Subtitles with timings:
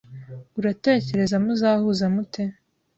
[0.59, 2.41] uratekereza muzahuza mute